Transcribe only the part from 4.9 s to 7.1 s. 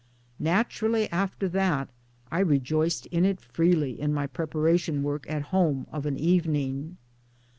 work at home of an evening.